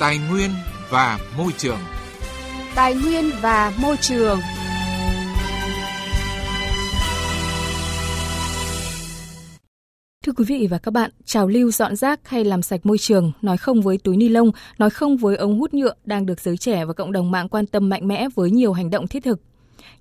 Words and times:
Tài 0.00 0.18
nguyên 0.30 0.50
và 0.90 1.18
môi 1.38 1.52
trường. 1.58 1.78
Tài 2.74 2.94
nguyên 2.94 3.24
và 3.40 3.72
môi 3.82 3.96
trường. 3.96 4.38
Thưa 10.24 10.32
quý 10.36 10.44
vị 10.44 10.68
và 10.70 10.78
các 10.78 10.90
bạn, 10.90 11.10
trào 11.24 11.48
lưu 11.48 11.70
dọn 11.70 11.96
rác 11.96 12.28
hay 12.28 12.44
làm 12.44 12.62
sạch 12.62 12.86
môi 12.86 12.98
trường, 12.98 13.32
nói 13.42 13.56
không 13.56 13.82
với 13.82 13.98
túi 13.98 14.16
ni 14.16 14.28
lông, 14.28 14.50
nói 14.78 14.90
không 14.90 15.16
với 15.16 15.36
ống 15.36 15.60
hút 15.60 15.74
nhựa 15.74 15.94
đang 16.04 16.26
được 16.26 16.40
giới 16.40 16.56
trẻ 16.56 16.84
và 16.84 16.92
cộng 16.92 17.12
đồng 17.12 17.30
mạng 17.30 17.48
quan 17.48 17.66
tâm 17.66 17.88
mạnh 17.88 18.08
mẽ 18.08 18.28
với 18.34 18.50
nhiều 18.50 18.72
hành 18.72 18.90
động 18.90 19.08
thiết 19.08 19.24
thực. 19.24 19.40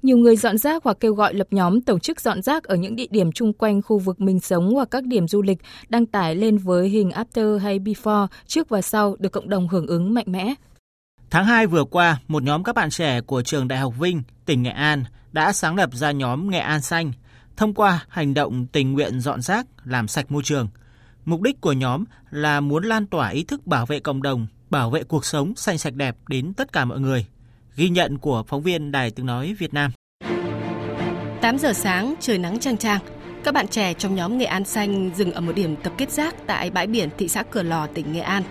Nhiều 0.02 0.18
người 0.18 0.36
dọn 0.36 0.58
rác 0.58 0.84
hoặc 0.84 0.98
kêu 1.00 1.14
gọi 1.14 1.34
lập 1.34 1.48
nhóm 1.52 1.82
tổ 1.82 2.00
chức 2.00 2.22
dọn 2.22 2.42
rác 2.42 2.64
ở 2.64 2.76
những 2.76 2.96
địa 2.96 3.08
điểm 3.10 3.32
chung 3.32 3.54
quanh 3.54 3.82
khu 3.82 4.00
vực 4.00 4.22
mình 4.22 4.40
sống 4.40 4.74
hoặc 4.74 4.92
các 4.92 5.04
điểm 5.04 5.28
du 5.28 5.42
lịch 5.42 5.58
đăng 5.90 6.06
tải 6.06 6.36
lên 6.36 6.58
với 6.58 6.90
hình 6.90 7.10
after 7.10 7.58
hay 7.58 7.80
before, 7.80 8.28
trước 8.48 8.70
và 8.70 8.82
sau 8.82 9.16
được 9.20 9.30
cộng 9.30 9.50
đồng 9.50 9.68
hưởng 9.68 9.88
ứng 9.88 10.14
mạnh 10.14 10.26
mẽ. 10.28 10.54
Tháng 11.30 11.46
2 11.46 11.68
vừa 11.68 11.84
qua, 11.84 12.20
một 12.28 12.44
nhóm 12.44 12.64
các 12.64 12.76
bạn 12.76 12.90
trẻ 12.90 13.22
của 13.22 13.42
trường 13.42 13.68
Đại 13.68 13.80
học 13.80 13.94
Vinh, 14.00 14.22
tỉnh 14.46 14.64
Nghệ 14.64 14.72
An 14.72 15.04
đã 15.32 15.54
sáng 15.54 15.76
lập 15.76 15.90
ra 15.94 16.12
nhóm 16.12 16.50
Nghệ 16.50 16.60
An 16.60 16.82
Xanh 16.82 17.12
thông 17.60 17.74
qua 17.74 18.06
hành 18.10 18.34
động 18.34 18.66
tình 18.66 18.94
nguyện 18.94 19.20
dọn 19.20 19.42
rác, 19.42 19.68
làm 19.86 20.08
sạch 20.08 20.32
môi 20.32 20.44
trường. 20.44 20.68
Mục 21.26 21.42
đích 21.42 21.62
của 21.62 21.72
nhóm 21.72 22.04
là 22.30 22.60
muốn 22.60 22.84
lan 22.84 23.08
tỏa 23.08 23.30
ý 23.30 23.44
thức 23.44 23.68
bảo 23.68 23.86
vệ 23.86 24.00
cộng 24.00 24.22
đồng, 24.22 24.48
bảo 24.70 24.90
vệ 24.90 25.04
cuộc 25.04 25.26
sống 25.26 25.56
xanh 25.56 25.78
sạch 25.78 25.94
đẹp 25.94 26.16
đến 26.28 26.54
tất 26.54 26.74
cả 26.74 26.86
mọi 26.86 27.00
người. 27.00 27.26
Ghi 27.80 27.90
nhận 27.90 28.18
của 28.18 28.44
phóng 28.48 28.62
viên 28.62 28.92
Đài 28.92 29.12
Tiếng 29.12 29.26
Nói 29.26 29.56
Việt 29.60 29.74
Nam. 29.74 29.92
8 31.42 31.58
giờ 31.58 31.74
sáng, 31.74 32.16
trời 32.20 32.38
nắng 32.38 32.60
trang 32.60 32.78
trang. 32.78 33.00
Các 33.44 33.54
bạn 33.54 33.68
trẻ 33.68 33.94
trong 33.94 34.16
nhóm 34.16 34.38
Nghệ 34.38 34.46
An 34.46 34.66
Xanh 34.66 35.12
dừng 35.16 35.32
ở 35.32 35.42
một 35.42 35.52
điểm 35.56 35.76
tập 35.76 35.94
kết 35.98 36.12
rác 36.12 36.36
tại 36.48 36.70
bãi 36.70 36.88
biển 36.88 37.10
thị 37.18 37.28
xã 37.28 37.44
Cửa 37.44 37.64
Lò, 37.64 37.88
tỉnh 37.88 38.14
Nghệ 38.14 38.20
An. 38.20 38.44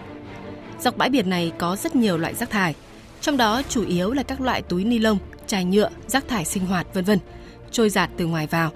Dọc 0.80 0.96
bãi 0.96 1.10
biển 1.10 1.30
này 1.30 1.52
có 1.58 1.76
rất 1.76 1.96
nhiều 1.96 2.18
loại 2.18 2.34
rác 2.34 2.50
thải, 2.50 2.74
trong 3.20 3.36
đó 3.36 3.62
chủ 3.68 3.86
yếu 3.86 4.12
là 4.12 4.22
các 4.22 4.40
loại 4.40 4.62
túi 4.62 4.84
ni 4.84 4.98
lông, 4.98 5.18
chai 5.46 5.64
nhựa, 5.64 5.90
rác 6.06 6.28
thải 6.28 6.44
sinh 6.44 6.66
hoạt 6.66 6.94
vân 6.94 7.04
vân, 7.04 7.18
trôi 7.70 7.90
giạt 7.90 8.10
từ 8.16 8.26
ngoài 8.26 8.46
vào. 8.46 8.70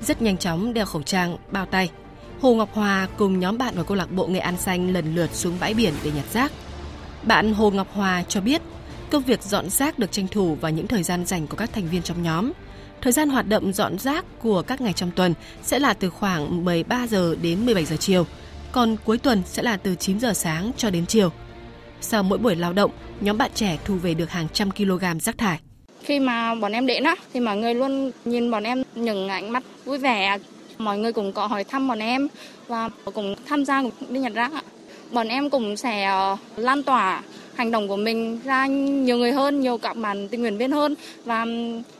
Rất 0.00 0.22
nhanh 0.22 0.36
chóng 0.36 0.74
đeo 0.74 0.86
khẩu 0.86 1.02
trang, 1.02 1.36
bao 1.50 1.66
tay. 1.66 1.90
Hồ 2.40 2.54
Ngọc 2.54 2.74
Hòa 2.74 3.08
cùng 3.16 3.40
nhóm 3.40 3.58
bạn 3.58 3.74
của 3.76 3.84
câu 3.84 3.96
lạc 3.96 4.12
bộ 4.12 4.26
Nghệ 4.26 4.40
An 4.40 4.56
Xanh 4.56 4.92
lần 4.92 5.14
lượt 5.14 5.34
xuống 5.34 5.56
bãi 5.60 5.74
biển 5.74 5.94
để 6.04 6.10
nhặt 6.16 6.26
rác. 6.32 6.52
Bạn 7.22 7.54
Hồ 7.54 7.70
Ngọc 7.70 7.88
Hòa 7.92 8.22
cho 8.28 8.40
biết 8.40 8.62
Công 9.10 9.22
việc 9.22 9.42
dọn 9.42 9.70
rác 9.70 9.98
được 9.98 10.12
tranh 10.12 10.28
thủ 10.28 10.54
vào 10.54 10.72
những 10.72 10.86
thời 10.86 11.02
gian 11.02 11.26
dành 11.26 11.46
của 11.46 11.56
các 11.56 11.72
thành 11.72 11.88
viên 11.88 12.02
trong 12.02 12.22
nhóm. 12.22 12.52
Thời 13.00 13.12
gian 13.12 13.28
hoạt 13.28 13.48
động 13.48 13.72
dọn 13.72 13.98
rác 13.98 14.24
của 14.42 14.62
các 14.62 14.80
ngày 14.80 14.92
trong 14.92 15.10
tuần 15.16 15.34
sẽ 15.62 15.78
là 15.78 15.94
từ 15.94 16.10
khoảng 16.10 16.64
13 16.64 17.06
giờ 17.06 17.34
đến 17.42 17.66
17 17.66 17.84
giờ 17.84 17.96
chiều, 17.96 18.26
còn 18.72 18.96
cuối 19.04 19.18
tuần 19.18 19.42
sẽ 19.46 19.62
là 19.62 19.76
từ 19.76 19.94
9 19.94 20.20
giờ 20.20 20.32
sáng 20.32 20.70
cho 20.76 20.90
đến 20.90 21.06
chiều. 21.06 21.30
Sau 22.00 22.22
mỗi 22.22 22.38
buổi 22.38 22.56
lao 22.56 22.72
động, 22.72 22.90
nhóm 23.20 23.38
bạn 23.38 23.50
trẻ 23.54 23.78
thu 23.84 23.94
về 23.94 24.14
được 24.14 24.30
hàng 24.30 24.46
trăm 24.52 24.70
kg 24.70 25.18
rác 25.20 25.38
thải. 25.38 25.60
Khi 26.02 26.20
mà 26.20 26.54
bọn 26.54 26.72
em 26.72 26.86
đến 26.86 27.04
á, 27.04 27.14
thì 27.32 27.40
mọi 27.40 27.56
người 27.56 27.74
luôn 27.74 28.10
nhìn 28.24 28.50
bọn 28.50 28.62
em 28.62 28.82
những 28.94 29.28
ánh 29.28 29.52
mắt 29.52 29.62
vui 29.84 29.98
vẻ. 29.98 30.38
Mọi 30.78 30.98
người 30.98 31.12
cũng 31.12 31.32
có 31.32 31.46
hỏi 31.46 31.64
thăm 31.64 31.88
bọn 31.88 31.98
em 31.98 32.28
và 32.66 32.88
cũng 33.04 33.34
tham 33.46 33.64
gia 33.64 33.82
đi 34.08 34.20
nhặt 34.20 34.32
rác 34.34 34.52
ạ. 34.52 34.62
Bọn 35.12 35.28
em 35.28 35.50
cũng 35.50 35.76
sẽ 35.76 36.04
ờ, 36.04 36.36
lan 36.56 36.82
tỏa 36.82 37.22
hành 37.60 37.70
động 37.70 37.88
của 37.88 37.96
mình 37.96 38.40
ra 38.44 38.66
nhiều 38.66 39.16
người 39.16 39.32
hơn, 39.32 39.60
nhiều 39.60 39.78
các 39.78 39.96
bạn 39.96 40.28
tình 40.28 40.40
nguyện 40.40 40.56
viên 40.56 40.72
hơn 40.72 40.94
và 41.24 41.46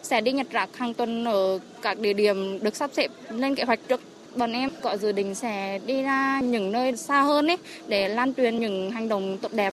sẽ 0.03 0.21
đi 0.21 0.33
nhặt 0.33 0.47
rác 0.51 0.77
hàng 0.77 0.95
tuần 0.95 1.25
ở 1.25 1.59
các 1.83 1.99
địa 1.99 2.13
điểm 2.13 2.59
được 2.63 2.77
sắp 2.77 2.91
xếp 2.93 3.11
lên 3.31 3.55
kế 3.55 3.65
hoạch 3.65 3.81
trước. 3.89 4.01
Bọn 4.37 4.53
em 4.53 4.71
có 4.83 4.97
dự 4.97 5.13
định 5.13 5.35
sẽ 5.35 5.79
đi 5.87 6.03
ra 6.03 6.41
những 6.41 6.73
nơi 6.73 6.97
xa 6.97 7.23
hơn 7.23 7.47
ấy 7.47 7.57
để 7.89 8.09
lan 8.09 8.35
truyền 8.35 8.61
những 8.61 8.91
hành 8.91 9.09
động 9.09 9.39
tốt 9.43 9.53
đẹp. 9.53 9.71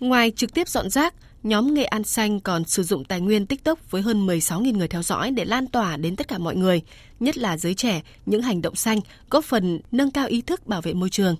Ngoài 0.00 0.32
trực 0.36 0.54
tiếp 0.54 0.68
dọn 0.68 0.90
rác, 0.90 1.14
nhóm 1.42 1.74
Nghệ 1.74 1.84
An 1.84 2.04
Xanh 2.04 2.40
còn 2.40 2.64
sử 2.64 2.82
dụng 2.82 3.04
tài 3.04 3.20
nguyên 3.20 3.46
TikTok 3.46 3.90
với 3.90 4.02
hơn 4.02 4.26
16.000 4.26 4.76
người 4.76 4.88
theo 4.88 5.02
dõi 5.02 5.30
để 5.30 5.44
lan 5.44 5.66
tỏa 5.66 5.96
đến 5.96 6.16
tất 6.16 6.28
cả 6.28 6.38
mọi 6.38 6.56
người, 6.56 6.82
nhất 7.20 7.38
là 7.38 7.56
giới 7.56 7.74
trẻ, 7.74 8.02
những 8.26 8.42
hành 8.42 8.62
động 8.62 8.74
xanh 8.74 8.98
góp 9.30 9.44
phần 9.44 9.80
nâng 9.92 10.10
cao 10.10 10.26
ý 10.26 10.42
thức 10.42 10.66
bảo 10.66 10.80
vệ 10.80 10.92
môi 10.92 11.10
trường. 11.10 11.36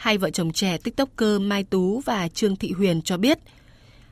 Hai 0.00 0.18
vợ 0.18 0.30
chồng 0.30 0.52
trẻ 0.52 0.78
TikToker 0.78 1.40
Mai 1.40 1.64
Tú 1.64 2.00
và 2.00 2.28
Trương 2.28 2.56
Thị 2.56 2.72
Huyền 2.72 3.02
cho 3.02 3.16
biết, 3.16 3.38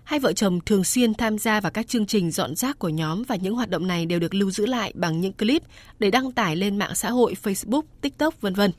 hai 0.04 0.20
vợ 0.20 0.32
chồng 0.32 0.60
thường 0.60 0.84
xuyên 0.84 1.14
tham 1.14 1.38
gia 1.38 1.60
vào 1.60 1.72
các 1.72 1.88
chương 1.88 2.06
trình 2.06 2.30
dọn 2.30 2.56
rác 2.56 2.78
của 2.78 2.88
nhóm 2.88 3.22
và 3.22 3.36
những 3.36 3.54
hoạt 3.54 3.70
động 3.70 3.86
này 3.86 4.06
đều 4.06 4.18
được 4.18 4.34
lưu 4.34 4.50
giữ 4.50 4.66
lại 4.66 4.92
bằng 4.94 5.20
những 5.20 5.32
clip 5.32 5.62
để 5.98 6.10
đăng 6.10 6.32
tải 6.32 6.56
lên 6.56 6.76
mạng 6.76 6.94
xã 6.94 7.10
hội 7.10 7.36
Facebook, 7.42 7.82
TikTok 8.00 8.40
vân 8.40 8.54
vân. 8.54 8.70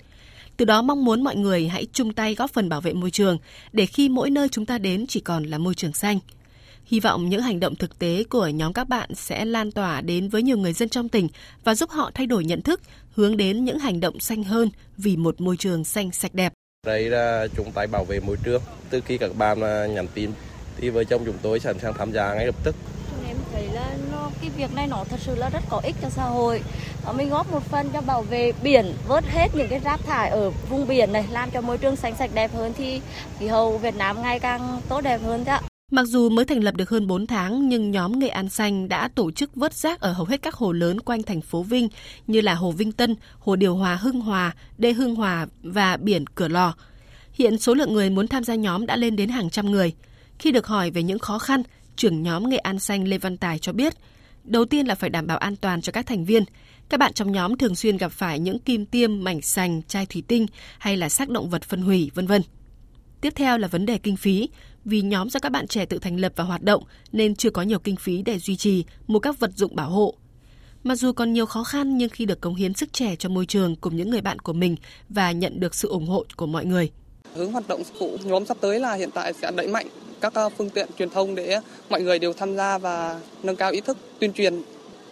Từ 0.57 0.65
đó 0.65 0.81
mong 0.81 1.05
muốn 1.05 1.23
mọi 1.23 1.35
người 1.35 1.67
hãy 1.67 1.87
chung 1.93 2.13
tay 2.13 2.35
góp 2.35 2.51
phần 2.51 2.69
bảo 2.69 2.81
vệ 2.81 2.93
môi 2.93 3.11
trường 3.11 3.37
để 3.71 3.85
khi 3.85 4.09
mỗi 4.09 4.29
nơi 4.29 4.49
chúng 4.49 4.65
ta 4.65 4.77
đến 4.77 5.05
chỉ 5.07 5.19
còn 5.19 5.43
là 5.43 5.57
môi 5.57 5.75
trường 5.75 5.93
xanh. 5.93 6.19
Hy 6.85 6.99
vọng 6.99 7.29
những 7.29 7.41
hành 7.41 7.59
động 7.59 7.75
thực 7.75 7.99
tế 7.99 8.23
của 8.29 8.47
nhóm 8.47 8.73
các 8.73 8.89
bạn 8.89 9.15
sẽ 9.15 9.45
lan 9.45 9.71
tỏa 9.71 10.01
đến 10.01 10.29
với 10.29 10.43
nhiều 10.43 10.57
người 10.57 10.73
dân 10.73 10.89
trong 10.89 11.09
tỉnh 11.09 11.27
và 11.63 11.75
giúp 11.75 11.89
họ 11.89 12.11
thay 12.13 12.25
đổi 12.25 12.45
nhận 12.45 12.61
thức, 12.61 12.81
hướng 13.11 13.37
đến 13.37 13.65
những 13.65 13.79
hành 13.79 13.99
động 13.99 14.19
xanh 14.19 14.43
hơn 14.43 14.69
vì 14.97 15.17
một 15.17 15.41
môi 15.41 15.57
trường 15.57 15.83
xanh 15.83 16.11
sạch 16.11 16.33
đẹp. 16.33 16.53
Đây 16.85 17.09
là 17.09 17.47
chúng 17.55 17.71
tay 17.71 17.87
bảo 17.87 18.03
vệ 18.03 18.19
môi 18.19 18.37
trường. 18.43 18.61
Từ 18.89 19.01
khi 19.01 19.17
các 19.17 19.35
bạn 19.35 19.61
à, 19.61 19.85
nhắn 19.85 20.07
tin 20.13 20.31
thì 20.77 20.89
vợ 20.89 21.03
chồng 21.03 21.21
chúng 21.25 21.37
tôi 21.41 21.59
sẵn 21.59 21.79
sàng 21.79 21.93
tham 21.93 22.11
gia 22.11 22.33
ngay 22.33 22.45
lập 22.45 22.55
tức. 22.63 22.75
Em 23.27 23.37
thấy 23.53 23.67
là 23.73 23.89
nó, 24.11 24.29
cái 24.41 24.49
việc 24.57 24.73
này 24.75 24.87
nó 24.87 25.03
thật 25.09 25.17
sự 25.19 25.35
là 25.35 25.49
rất 25.49 25.59
có 25.69 25.81
ích 25.83 25.95
cho 26.01 26.09
xã 26.09 26.23
hội. 26.23 26.61
Mình 27.13 27.29
góp 27.29 27.51
một 27.51 27.63
phần 27.63 27.89
cho 27.93 28.01
bảo 28.01 28.21
vệ 28.21 28.51
biển, 28.63 28.93
vớt 29.07 29.23
hết 29.25 29.47
những 29.55 29.67
cái 29.69 29.79
rác 29.79 29.99
thải 30.07 30.29
ở 30.29 30.49
vùng 30.69 30.87
biển 30.87 31.13
này, 31.13 31.25
làm 31.31 31.51
cho 31.51 31.61
môi 31.61 31.77
trường 31.77 31.95
xanh 31.95 32.15
sạch 32.19 32.31
đẹp 32.33 32.51
hơn 32.53 32.73
thì 32.77 33.01
khí 33.39 33.47
hậu 33.47 33.77
Việt 33.77 33.95
Nam 33.95 34.21
ngày 34.21 34.39
càng 34.39 34.81
tốt 34.89 35.01
đẹp 35.01 35.21
hơn 35.23 35.45
thế 35.45 35.51
ạ. 35.51 35.61
Mặc 35.91 36.05
dù 36.05 36.29
mới 36.29 36.45
thành 36.45 36.63
lập 36.63 36.75
được 36.75 36.89
hơn 36.89 37.07
4 37.07 37.27
tháng 37.27 37.69
nhưng 37.69 37.91
nhóm 37.91 38.19
Nghệ 38.19 38.27
An 38.27 38.49
Xanh 38.49 38.89
đã 38.89 39.07
tổ 39.07 39.31
chức 39.31 39.55
vớt 39.55 39.73
rác 39.73 39.99
ở 39.99 40.13
hầu 40.13 40.25
hết 40.25 40.41
các 40.41 40.55
hồ 40.55 40.71
lớn 40.71 40.99
quanh 40.99 41.23
thành 41.23 41.41
phố 41.41 41.63
Vinh 41.63 41.89
như 42.27 42.41
là 42.41 42.53
Hồ 42.53 42.71
Vinh 42.71 42.91
Tân, 42.91 43.15
Hồ 43.39 43.55
Điều 43.55 43.75
Hòa 43.75 43.95
Hưng 43.95 44.21
Hòa, 44.21 44.51
Đê 44.77 44.93
Hưng 44.93 45.15
Hòa 45.15 45.47
và 45.63 45.97
biển 45.97 46.25
Cửa 46.35 46.47
Lò. 46.47 46.75
Hiện 47.33 47.57
số 47.57 47.73
lượng 47.73 47.93
người 47.93 48.09
muốn 48.09 48.27
tham 48.27 48.43
gia 48.43 48.55
nhóm 48.55 48.85
đã 48.85 48.95
lên 48.95 49.15
đến 49.15 49.29
hàng 49.29 49.49
trăm 49.49 49.71
người. 49.71 49.93
Khi 50.39 50.51
được 50.51 50.67
hỏi 50.67 50.91
về 50.91 51.03
những 51.03 51.19
khó 51.19 51.39
khăn, 51.39 51.63
trưởng 51.95 52.23
nhóm 52.23 52.49
Nghệ 52.49 52.57
An 52.57 52.79
Xanh 52.79 53.07
Lê 53.07 53.17
Văn 53.17 53.37
Tài 53.37 53.59
cho 53.59 53.73
biết, 53.73 53.93
đầu 54.43 54.65
tiên 54.65 54.87
là 54.87 54.95
phải 54.95 55.09
đảm 55.09 55.27
bảo 55.27 55.37
an 55.37 55.55
toàn 55.55 55.81
cho 55.81 55.91
các 55.91 56.05
thành 56.05 56.25
viên. 56.25 56.43
Các 56.89 56.99
bạn 56.99 57.13
trong 57.13 57.31
nhóm 57.31 57.57
thường 57.57 57.75
xuyên 57.75 57.97
gặp 57.97 58.11
phải 58.11 58.39
những 58.39 58.59
kim 58.59 58.85
tiêm, 58.85 59.23
mảnh 59.23 59.41
sành, 59.41 59.81
chai 59.87 60.05
thủy 60.05 60.23
tinh 60.27 60.45
hay 60.77 60.97
là 60.97 61.09
xác 61.09 61.29
động 61.29 61.49
vật 61.49 61.63
phân 61.63 61.81
hủy, 61.81 62.11
vân 62.13 62.27
vân. 62.27 62.41
Tiếp 63.21 63.33
theo 63.35 63.57
là 63.57 63.67
vấn 63.67 63.85
đề 63.85 63.97
kinh 63.97 64.17
phí, 64.17 64.49
vì 64.85 65.01
nhóm 65.01 65.29
do 65.29 65.39
các 65.39 65.51
bạn 65.51 65.67
trẻ 65.67 65.85
tự 65.85 65.99
thành 65.99 66.19
lập 66.19 66.33
và 66.35 66.43
hoạt 66.43 66.61
động 66.61 66.83
nên 67.11 67.35
chưa 67.35 67.49
có 67.49 67.61
nhiều 67.61 67.79
kinh 67.79 67.95
phí 67.95 68.21
để 68.21 68.39
duy 68.39 68.55
trì 68.55 68.83
mua 69.07 69.19
các 69.19 69.39
vật 69.39 69.51
dụng 69.55 69.75
bảo 69.75 69.89
hộ. 69.89 70.15
Mặc 70.83 70.95
dù 70.95 71.11
còn 71.11 71.33
nhiều 71.33 71.45
khó 71.45 71.63
khăn 71.63 71.97
nhưng 71.97 72.09
khi 72.09 72.25
được 72.25 72.41
cống 72.41 72.55
hiến 72.55 72.73
sức 72.73 72.93
trẻ 72.93 73.15
cho 73.15 73.29
môi 73.29 73.45
trường 73.45 73.75
cùng 73.75 73.95
những 73.95 74.09
người 74.09 74.21
bạn 74.21 74.39
của 74.39 74.53
mình 74.53 74.75
và 75.09 75.31
nhận 75.31 75.59
được 75.59 75.75
sự 75.75 75.87
ủng 75.87 76.07
hộ 76.07 76.25
của 76.35 76.45
mọi 76.45 76.65
người. 76.65 76.91
Hướng 77.33 77.51
hoạt 77.51 77.67
động 77.67 77.81
của 77.99 78.17
nhóm 78.23 78.45
sắp 78.45 78.57
tới 78.61 78.79
là 78.79 78.93
hiện 78.93 79.09
tại 79.13 79.33
sẽ 79.33 79.51
đẩy 79.51 79.67
mạnh 79.67 79.87
các 80.21 80.33
ờ, 80.33 80.49
phương 80.49 80.69
tiện 80.69 80.87
truyền 80.97 81.09
thông 81.09 81.35
để 81.35 81.59
mọi 81.89 82.01
người 82.01 82.19
đều 82.19 82.33
tham 82.33 82.55
gia 82.55 82.77
và 82.77 83.19
nâng 83.43 83.55
cao 83.55 83.71
ý 83.71 83.81
thức 83.81 83.97
tuyên 84.19 84.33
truyền 84.33 84.61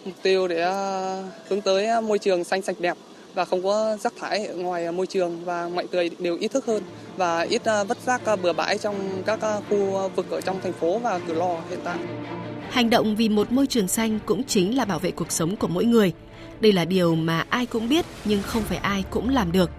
mục 0.04 0.14
tiêu 0.22 0.48
để 0.48 0.60
ờ, 0.60 1.24
hướng 1.48 1.60
tới 1.60 1.86
ờ, 1.86 2.00
môi 2.00 2.18
trường 2.18 2.44
xanh, 2.44 2.62
sạch, 2.62 2.76
đẹp 2.80 2.96
và 3.38 3.44
không 3.44 3.62
có 3.64 3.96
rác 4.00 4.12
thải 4.20 4.46
ở 4.46 4.54
ngoài 4.54 4.92
môi 4.92 5.06
trường 5.06 5.44
và 5.44 5.68
mọi 5.68 5.86
người 5.92 6.10
đều 6.18 6.36
ý 6.36 6.48
thức 6.48 6.66
hơn 6.66 6.82
và 7.16 7.40
ít 7.40 7.64
à, 7.64 7.84
vứt 7.84 7.98
rác 8.06 8.24
à, 8.24 8.36
bừa 8.36 8.52
bãi 8.52 8.78
trong 8.78 9.22
các 9.26 9.40
à, 9.40 9.60
khu 9.68 10.10
vực 10.16 10.30
ở 10.30 10.40
trong 10.40 10.60
thành 10.60 10.72
phố 10.72 10.98
và 10.98 11.20
cửa 11.28 11.34
lò 11.34 11.56
hiện 11.70 11.78
tại. 11.84 11.98
Hành 12.70 12.90
động 12.90 13.16
vì 13.16 13.28
một 13.28 13.52
môi 13.52 13.66
trường 13.66 13.88
xanh 13.88 14.18
cũng 14.26 14.44
chính 14.44 14.76
là 14.76 14.84
bảo 14.84 14.98
vệ 14.98 15.10
cuộc 15.10 15.32
sống 15.32 15.56
của 15.56 15.68
mỗi 15.68 15.84
người. 15.84 16.12
Đây 16.60 16.72
là 16.72 16.84
điều 16.84 17.14
mà 17.14 17.44
ai 17.48 17.66
cũng 17.66 17.88
biết 17.88 18.04
nhưng 18.24 18.42
không 18.42 18.62
phải 18.62 18.78
ai 18.78 19.04
cũng 19.10 19.28
làm 19.28 19.52
được. 19.52 19.70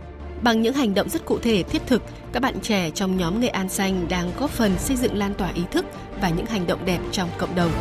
Bằng 0.43 0.61
những 0.61 0.73
hành 0.73 0.94
động 0.94 1.09
rất 1.09 1.25
cụ 1.25 1.39
thể, 1.39 1.63
thiết 1.63 1.81
thực, 1.88 2.01
các 2.33 2.39
bạn 2.39 2.59
trẻ 2.62 2.89
trong 2.89 3.17
nhóm 3.17 3.39
Nghệ 3.39 3.47
An 3.47 3.69
Xanh 3.69 4.05
đang 4.09 4.31
góp 4.39 4.50
phần 4.50 4.71
xây 4.77 4.97
dựng 4.97 5.17
lan 5.17 5.33
tỏa 5.33 5.51
ý 5.55 5.62
thức 5.71 5.85
và 6.21 6.29
những 6.29 6.45
hành 6.45 6.67
động 6.67 6.85
đẹp 6.85 7.00
trong 7.12 7.29
cộng 7.38 7.55
đồng. 7.55 7.71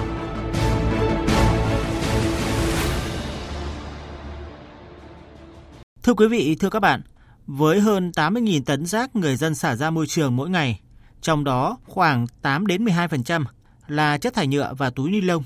Thưa 6.09 6.15
quý 6.15 6.27
vị, 6.29 6.57
thưa 6.61 6.71
các 6.71 6.81
bạn, 6.81 7.03
với 7.47 7.81
hơn 7.81 8.11
80.000 8.17 8.63
tấn 8.63 8.87
rác 8.87 9.17
người 9.17 9.37
dân 9.37 9.55
xả 9.55 9.77
ra 9.77 9.91
môi 9.91 10.07
trường 10.07 10.37
mỗi 10.37 10.51
ngày, 10.51 10.81
trong 11.21 11.45
đó 11.45 11.79
khoảng 11.87 12.27
8 12.43 12.67
đến 12.67 12.85
12% 12.85 13.45
là 13.87 14.19
chất 14.19 14.35
thải 14.35 14.47
nhựa 14.47 14.75
và 14.79 14.91
túi 14.91 15.11
ni 15.11 15.21
lông. 15.21 15.45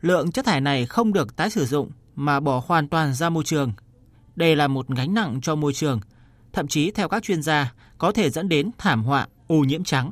Lượng 0.00 0.32
chất 0.32 0.44
thải 0.44 0.60
này 0.60 0.86
không 0.86 1.12
được 1.12 1.36
tái 1.36 1.50
sử 1.50 1.66
dụng 1.66 1.90
mà 2.14 2.40
bỏ 2.40 2.62
hoàn 2.66 2.88
toàn 2.88 3.14
ra 3.14 3.30
môi 3.30 3.44
trường. 3.44 3.72
Đây 4.36 4.56
là 4.56 4.68
một 4.68 4.88
gánh 4.88 5.14
nặng 5.14 5.40
cho 5.42 5.54
môi 5.54 5.72
trường, 5.72 6.00
thậm 6.52 6.68
chí 6.68 6.90
theo 6.90 7.08
các 7.08 7.22
chuyên 7.22 7.42
gia 7.42 7.72
có 7.98 8.12
thể 8.12 8.30
dẫn 8.30 8.48
đến 8.48 8.70
thảm 8.78 9.04
họa 9.04 9.26
ô 9.46 9.56
nhiễm 9.56 9.84
trắng. 9.84 10.10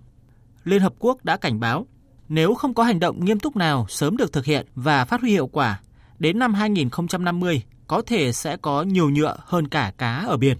Liên 0.65 0.83
Hợp 0.83 0.95
Quốc 0.99 1.25
đã 1.25 1.37
cảnh 1.37 1.61
báo, 1.61 1.87
nếu 2.29 2.55
không 2.55 2.75
có 2.75 2.83
hành 2.83 3.01
động 3.01 3.25
nghiêm 3.25 3.41
túc 3.41 3.57
nào 3.57 3.87
sớm 3.89 4.17
được 4.17 4.33
thực 4.33 4.45
hiện 4.45 4.67
và 4.75 5.05
phát 5.05 5.21
huy 5.21 5.31
hiệu 5.31 5.47
quả, 5.47 5.81
đến 6.19 6.39
năm 6.39 6.55
2050 6.55 7.63
có 7.91 8.03
thể 8.07 8.33
sẽ 8.33 8.57
có 8.57 8.83
nhiều 8.83 9.11
nhựa 9.11 9.37
hơn 9.45 9.69
cả 9.69 9.93
cá 9.99 10.25
ở 10.29 10.37
biển. 10.37 10.57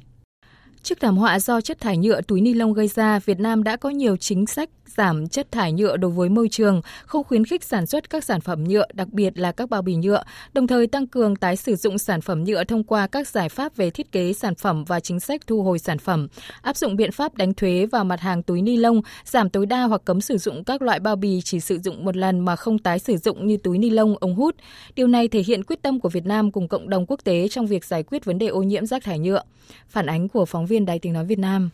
Trước 0.83 1.01
thảm 1.01 1.17
họa 1.17 1.39
do 1.39 1.61
chất 1.61 1.81
thải 1.81 1.97
nhựa 1.97 2.21
túi 2.21 2.41
ni 2.41 2.55
lông 2.55 2.73
gây 2.73 2.89
ra, 2.89 3.19
Việt 3.19 3.41
Nam 3.41 3.63
đã 3.63 3.77
có 3.77 3.89
nhiều 3.89 4.17
chính 4.17 4.47
sách 4.47 4.71
giảm 4.97 5.29
chất 5.29 5.53
thải 5.53 5.73
nhựa 5.73 5.97
đối 5.97 6.11
với 6.11 6.29
môi 6.29 6.49
trường, 6.49 6.81
không 7.07 7.25
khuyến 7.25 7.45
khích 7.45 7.65
sản 7.65 7.87
xuất 7.87 8.11
các 8.11 8.25
sản 8.25 8.41
phẩm 8.41 8.65
nhựa, 8.65 8.87
đặc 8.93 9.09
biệt 9.09 9.39
là 9.39 9.53
các 9.53 9.71
bao 9.71 9.83
bì 9.83 9.95
nhựa, 9.95 10.23
đồng 10.53 10.67
thời 10.67 10.87
tăng 10.87 11.07
cường 11.07 11.37
tái 11.37 11.57
sử 11.57 11.77
dụng 11.77 11.99
sản 11.99 12.21
phẩm 12.21 12.45
nhựa 12.45 12.65
thông 12.65 12.85
qua 12.85 13.07
các 13.07 13.29
giải 13.29 13.49
pháp 13.49 13.77
về 13.77 13.91
thiết 13.91 14.13
kế 14.13 14.33
sản 14.33 14.55
phẩm 14.55 14.85
và 14.85 15.01
chính 15.01 15.21
sách 15.21 15.47
thu 15.47 15.63
hồi 15.63 15.79
sản 15.79 15.99
phẩm, 15.99 16.29
áp 16.63 16.77
dụng 16.77 16.97
biện 16.97 17.13
pháp 17.13 17.35
đánh 17.35 17.55
thuế 17.55 17.87
vào 17.87 18.05
mặt 18.05 18.21
hàng 18.21 18.43
túi 18.43 18.63
ni 18.63 18.77
lông, 18.77 19.03
giảm 19.25 19.51
tối 19.51 19.67
đa 19.67 19.83
hoặc 19.83 20.03
cấm 20.05 20.21
sử 20.21 20.39
dụng 20.39 20.65
các 20.65 20.83
loại 20.83 21.01
bao 21.01 21.17
bì 21.17 21.41
chỉ 21.45 21.61
sử 21.61 21.79
dụng 21.79 22.05
một 22.05 22.17
lần 22.17 22.41
mà 22.41 22.57
không 22.57 22.79
tái 22.79 22.99
sử 22.99 23.17
dụng 23.17 23.47
như 23.47 23.57
túi 23.57 23.79
ni 23.79 23.91
lông, 23.91 24.17
ống 24.21 24.35
hút. 24.35 24.57
Điều 24.95 25.07
này 25.07 25.29
thể 25.29 25.43
hiện 25.47 25.65
quyết 25.65 25.83
tâm 25.83 26.01
của 26.01 26.09
Việt 26.09 26.27
Nam 26.27 26.53
cùng 26.53 26.69
cộng 26.69 26.89
đồng 26.89 27.07
quốc 27.07 27.21
tế 27.25 27.49
trong 27.49 27.67
việc 27.67 27.85
giải 27.85 28.03
quyết 28.03 28.25
vấn 28.25 28.39
đề 28.39 28.47
ô 28.47 28.63
nhiễm 28.63 28.87
rác 28.87 29.05
thải 29.05 29.19
nhựa. 29.19 29.43
Phản 29.89 30.07
ánh 30.07 30.29
của 30.29 30.45
phóng 30.45 30.67
viên 30.67 30.87
Đài 30.87 30.99
Tiếng 30.99 31.13
Nói 31.13 31.25
Việt 31.25 31.39
Nam. 31.39 31.71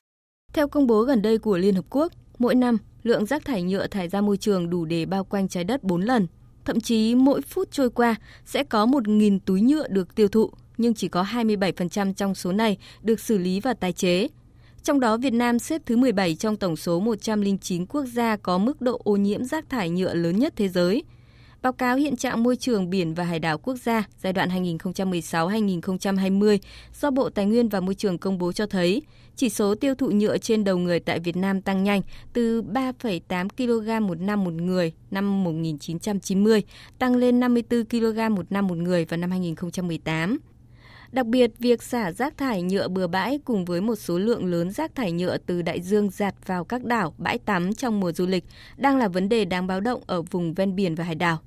Theo 0.52 0.68
công 0.68 0.86
bố 0.86 1.02
gần 1.02 1.22
đây 1.22 1.38
của 1.38 1.58
Liên 1.58 1.74
Hợp 1.74 1.84
Quốc, 1.90 2.12
mỗi 2.38 2.54
năm 2.54 2.78
lượng 3.06 3.26
rác 3.26 3.44
thải 3.44 3.62
nhựa 3.62 3.86
thải 3.86 4.08
ra 4.08 4.20
môi 4.20 4.36
trường 4.36 4.70
đủ 4.70 4.84
để 4.84 5.06
bao 5.06 5.24
quanh 5.24 5.48
trái 5.48 5.64
đất 5.64 5.84
4 5.84 6.00
lần. 6.00 6.26
Thậm 6.64 6.80
chí 6.80 7.14
mỗi 7.14 7.42
phút 7.42 7.70
trôi 7.70 7.90
qua 7.90 8.14
sẽ 8.44 8.64
có 8.64 8.86
1.000 8.86 9.38
túi 9.44 9.60
nhựa 9.60 9.88
được 9.88 10.14
tiêu 10.14 10.28
thụ, 10.28 10.50
nhưng 10.78 10.94
chỉ 10.94 11.08
có 11.08 11.22
27% 11.22 12.12
trong 12.12 12.34
số 12.34 12.52
này 12.52 12.78
được 13.02 13.20
xử 13.20 13.38
lý 13.38 13.60
và 13.60 13.74
tái 13.74 13.92
chế. 13.92 14.28
Trong 14.82 15.00
đó 15.00 15.16
Việt 15.16 15.32
Nam 15.32 15.58
xếp 15.58 15.82
thứ 15.86 15.96
17 15.96 16.34
trong 16.34 16.56
tổng 16.56 16.76
số 16.76 17.00
109 17.00 17.86
quốc 17.86 18.04
gia 18.04 18.36
có 18.36 18.58
mức 18.58 18.80
độ 18.80 19.00
ô 19.04 19.16
nhiễm 19.16 19.44
rác 19.44 19.68
thải 19.68 19.90
nhựa 19.90 20.14
lớn 20.14 20.38
nhất 20.38 20.52
thế 20.56 20.68
giới– 20.68 21.02
Báo 21.66 21.72
cáo 21.72 21.96
hiện 21.96 22.16
trạng 22.16 22.42
môi 22.42 22.56
trường 22.56 22.90
biển 22.90 23.14
và 23.14 23.24
hải 23.24 23.38
đảo 23.38 23.58
quốc 23.58 23.76
gia 23.76 24.04
giai 24.22 24.32
đoạn 24.32 24.48
2016-2020 24.48 26.58
do 27.00 27.10
Bộ 27.10 27.30
Tài 27.30 27.46
nguyên 27.46 27.68
và 27.68 27.80
Môi 27.80 27.94
trường 27.94 28.18
công 28.18 28.38
bố 28.38 28.52
cho 28.52 28.66
thấy, 28.66 29.02
chỉ 29.36 29.48
số 29.48 29.74
tiêu 29.74 29.94
thụ 29.94 30.10
nhựa 30.10 30.38
trên 30.38 30.64
đầu 30.64 30.78
người 30.78 31.00
tại 31.00 31.20
Việt 31.20 31.36
Nam 31.36 31.60
tăng 31.60 31.84
nhanh 31.84 32.02
từ 32.32 32.62
3,8 32.62 33.48
kg 33.48 34.06
một 34.06 34.20
năm 34.20 34.44
một 34.44 34.52
người 34.52 34.92
năm 35.10 35.44
1990 35.44 36.62
tăng 36.98 37.16
lên 37.16 37.40
54 37.40 37.84
kg 37.84 38.34
một 38.34 38.52
năm 38.52 38.66
một 38.66 38.78
người 38.78 39.04
vào 39.04 39.16
năm 39.16 39.30
2018. 39.30 40.38
Đặc 41.12 41.26
biệt, 41.26 41.50
việc 41.58 41.82
xả 41.82 42.12
rác 42.12 42.36
thải 42.36 42.62
nhựa 42.62 42.88
bừa 42.88 43.06
bãi 43.06 43.38
cùng 43.44 43.64
với 43.64 43.80
một 43.80 43.96
số 43.96 44.18
lượng 44.18 44.44
lớn 44.44 44.70
rác 44.70 44.94
thải 44.94 45.12
nhựa 45.12 45.38
từ 45.38 45.62
đại 45.62 45.80
dương 45.80 46.10
giạt 46.10 46.34
vào 46.46 46.64
các 46.64 46.84
đảo, 46.84 47.14
bãi 47.18 47.38
tắm 47.38 47.74
trong 47.74 48.00
mùa 48.00 48.12
du 48.12 48.26
lịch 48.26 48.44
đang 48.76 48.96
là 48.96 49.08
vấn 49.08 49.28
đề 49.28 49.44
đáng 49.44 49.66
báo 49.66 49.80
động 49.80 50.02
ở 50.06 50.22
vùng 50.22 50.54
ven 50.54 50.76
biển 50.76 50.94
và 50.94 51.04
hải 51.04 51.14
đảo. 51.14 51.38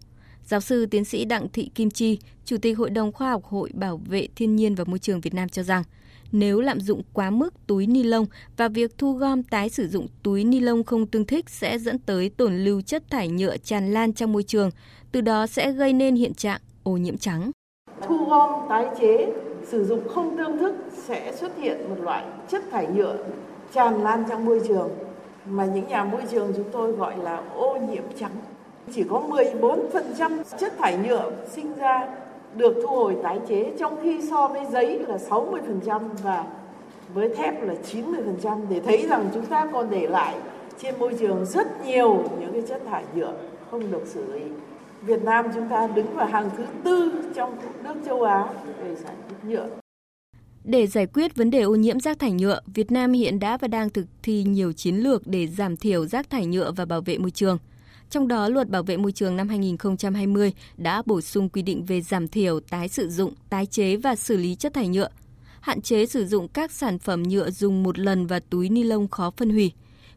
Giáo 0.50 0.60
sư 0.60 0.86
tiến 0.86 1.06
sĩ 1.06 1.26
Đặng 1.26 1.48
Thị 1.54 1.72
Kim 1.76 1.90
Chi, 1.90 2.20
Chủ 2.46 2.58
tịch 2.62 2.78
Hội 2.78 2.90
đồng 2.90 3.12
Khoa 3.12 3.30
học 3.32 3.44
Hội 3.46 3.70
Bảo 3.74 4.02
vệ 4.06 4.28
Thiên 4.36 4.56
nhiên 4.56 4.76
và 4.76 4.84
Môi 4.84 5.00
trường 5.00 5.22
Việt 5.22 5.34
Nam 5.34 5.50
cho 5.50 5.64
rằng, 5.64 5.84
nếu 6.32 6.62
lạm 6.62 6.80
dụng 6.80 7.02
quá 7.14 7.30
mức 7.30 7.54
túi 7.68 7.88
ni 7.88 8.04
lông 8.04 8.26
và 8.58 8.68
việc 8.68 8.98
thu 8.98 9.14
gom 9.14 9.44
tái 9.44 9.70
sử 9.70 9.88
dụng 9.88 10.08
túi 10.24 10.44
ni 10.44 10.60
lông 10.60 10.84
không 10.84 11.08
tương 11.08 11.26
thích 11.26 11.50
sẽ 11.50 11.78
dẫn 11.78 12.00
tới 12.00 12.30
tổn 12.30 12.58
lưu 12.58 12.82
chất 12.82 13.04
thải 13.10 13.28
nhựa 13.28 13.58
tràn 13.58 13.94
lan 13.94 14.14
trong 14.14 14.34
môi 14.34 14.44
trường, 14.44 14.70
từ 15.12 15.22
đó 15.22 15.48
sẽ 15.48 15.72
gây 15.72 15.94
nên 15.94 16.16
hiện 16.16 16.34
trạng 16.34 16.62
ô 16.84 16.98
nhiễm 16.98 17.18
trắng. 17.18 17.52
Thu 18.08 18.26
gom 18.26 18.70
tái 18.70 18.86
chế, 19.00 19.34
sử 19.68 19.86
dụng 19.86 20.08
không 20.10 20.38
tương 20.38 20.58
thức 20.58 20.76
sẽ 21.08 21.36
xuất 21.40 21.58
hiện 21.58 21.90
một 21.90 21.98
loại 22.02 22.26
chất 22.50 22.64
thải 22.72 22.88
nhựa 22.88 23.18
tràn 23.74 24.04
lan 24.04 24.24
trong 24.30 24.46
môi 24.46 24.62
trường 24.68 24.90
mà 25.46 25.66
những 25.66 25.88
nhà 25.88 26.04
môi 26.04 26.22
trường 26.32 26.54
chúng 26.56 26.70
tôi 26.72 26.92
gọi 26.92 27.18
là 27.18 27.38
ô 27.56 27.78
nhiễm 27.92 28.04
trắng 28.20 28.36
chỉ 28.94 29.04
có 29.04 29.24
14% 29.30 30.44
chất 30.60 30.74
thải 30.78 30.98
nhựa 30.98 31.32
sinh 31.52 31.74
ra 31.76 32.08
được 32.56 32.76
thu 32.84 32.88
hồi 32.88 33.16
tái 33.24 33.40
chế 33.50 33.72
trong 33.80 34.00
khi 34.04 34.22
so 34.30 34.48
với 34.48 34.66
giấy 34.72 35.00
là 35.00 35.18
60% 35.30 36.02
và 36.24 36.46
với 37.14 37.36
thép 37.36 37.64
là 37.64 37.74
90% 37.92 38.62
để 38.70 38.80
thấy 38.80 39.08
rằng 39.08 39.30
chúng 39.34 39.46
ta 39.46 39.68
còn 39.74 39.90
để 39.90 40.08
lại 40.08 40.36
trên 40.82 41.00
môi 41.00 41.14
trường 41.20 41.46
rất 41.46 41.86
nhiều 41.86 42.24
những 42.40 42.54
cái 42.54 42.62
chất 42.62 42.82
thải 42.90 43.04
nhựa 43.16 43.34
không 43.72 43.92
được 43.92 44.04
xử 44.06 44.34
lý. 44.34 44.42
Việt 45.02 45.24
Nam 45.24 45.46
chúng 45.56 45.70
ta 45.70 45.88
đứng 45.88 46.16
vào 46.16 46.28
hàng 46.28 46.50
thứ 46.58 46.64
tư 46.84 47.12
trong 47.36 47.58
nước 47.84 47.96
châu 48.06 48.24
Á 48.24 48.46
về 48.84 48.96
sản 48.96 49.16
xuất 49.30 49.50
nhựa. 49.50 49.70
Để 50.64 50.88
giải 50.88 51.06
quyết 51.06 51.36
vấn 51.36 51.52
đề 51.52 51.62
ô 51.62 51.76
nhiễm 51.76 52.00
rác 52.00 52.20
thải 52.20 52.32
nhựa, 52.32 52.60
Việt 52.74 52.92
Nam 52.92 53.14
hiện 53.14 53.40
đã 53.40 53.58
và 53.58 53.68
đang 53.68 53.90
thực 53.90 54.06
thi 54.24 54.44
nhiều 54.44 54.74
chiến 54.74 54.96
lược 54.96 55.28
để 55.28 55.48
giảm 55.48 55.78
thiểu 55.78 56.06
rác 56.06 56.30
thải 56.30 56.46
nhựa 56.46 56.72
và 56.72 56.86
bảo 56.86 57.02
vệ 57.02 57.18
môi 57.18 57.32
trường. 57.32 57.58
Trong 58.10 58.28
đó, 58.28 58.50
Luật 58.50 58.70
Bảo 58.70 58.84
vệ 58.84 58.98
môi 58.98 59.12
trường 59.12 59.36
năm 59.36 59.50
2020 59.50 60.54
đã 60.78 61.02
bổ 61.06 61.22
sung 61.22 61.50
quy 61.50 61.62
định 61.62 61.86
về 61.86 62.02
giảm 62.02 62.28
thiểu, 62.28 62.60
tái 62.60 62.88
sử 62.88 63.10
dụng, 63.10 63.34
tái 63.50 63.66
chế 63.66 63.96
và 63.96 64.16
xử 64.16 64.38
lý 64.38 64.56
chất 64.56 64.74
thải 64.74 64.88
nhựa, 64.88 65.10
hạn 65.62 65.82
chế 65.82 66.06
sử 66.06 66.26
dụng 66.26 66.48
các 66.48 66.72
sản 66.72 67.00
phẩm 67.00 67.24
nhựa 67.24 67.52
dùng 67.52 67.84
một 67.84 68.00
lần 68.00 68.28
và 68.28 68.40
túi 68.40 68.70
ni 68.70 68.84
lông 68.84 69.08
khó 69.08 69.32
phân 69.38 69.50
hủy, 69.50 69.72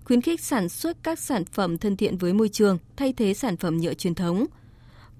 khuyến 0.04 0.20
khích 0.20 0.40
sản 0.40 0.68
xuất 0.68 0.96
các 1.02 1.18
sản 1.18 1.44
phẩm 1.44 1.78
thân 1.78 1.96
thiện 1.96 2.18
với 2.18 2.32
môi 2.32 2.48
trường 2.48 2.78
thay 2.96 3.12
thế 3.12 3.34
sản 3.34 3.56
phẩm 3.56 3.78
nhựa 3.78 3.94
truyền 3.94 4.14
thống– 4.14 4.46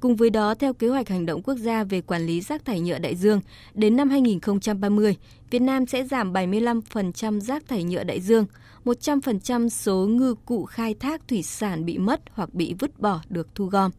Cùng 0.02 0.16
với 0.16 0.30
đó, 0.30 0.54
theo 0.54 0.72
kế 0.72 0.88
hoạch 0.88 1.08
hành 1.08 1.26
động 1.26 1.42
quốc 1.42 1.54
gia 1.54 1.84
về 1.84 2.00
quản 2.00 2.26
lý 2.26 2.40
rác 2.40 2.64
thải 2.64 2.80
nhựa 2.80 2.98
đại 2.98 3.16
dương, 3.16 3.40
đến 3.74 3.96
năm 3.96 4.10
2030, 4.10 5.16
Việt 5.50 5.58
Nam 5.58 5.86
sẽ 5.86 6.04
giảm 6.04 6.32
75% 6.32 7.40
rác 7.40 7.68
thải 7.68 7.84
nhựa 7.84 8.04
đại 8.04 8.20
dương, 8.20 8.46
100% 8.84 9.68
số 9.68 10.06
ngư 10.06 10.34
cụ 10.46 10.64
khai 10.64 10.94
thác 10.94 11.28
thủy 11.28 11.42
sản 11.42 11.84
bị 11.84 11.98
mất 11.98 12.20
hoặc 12.32 12.54
bị 12.54 12.74
vứt 12.78 13.00
bỏ 13.00 13.20
được 13.28 13.48
thu 13.54 13.66
gom. 13.66 13.90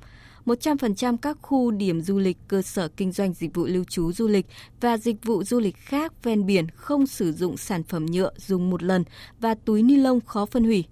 100% 0.45 1.17
các 1.17 1.37
khu 1.41 1.71
điểm 1.71 2.01
du 2.01 2.19
lịch, 2.19 2.37
cơ 2.47 2.61
sở 2.61 2.87
kinh 2.87 3.11
doanh 3.11 3.33
dịch 3.33 3.53
vụ 3.53 3.65
lưu 3.65 3.83
trú 3.83 4.11
du 4.11 4.27
lịch 4.27 4.45
và 4.81 4.97
dịch 4.97 5.25
vụ 5.25 5.43
du 5.43 5.59
lịch 5.59 5.77
khác 5.77 6.23
ven 6.23 6.45
biển 6.45 6.67
không 6.75 7.07
sử 7.07 7.31
dụng 7.31 7.57
sản 7.57 7.83
phẩm 7.83 8.05
nhựa 8.05 8.31
dùng 8.37 8.69
một 8.69 8.83
lần 8.83 9.03
và 9.39 9.55
túi 9.55 9.83
ni 9.83 9.95
lông 9.95 10.21
khó 10.21 10.45
phân 10.45 10.63
hủy. 10.63 10.85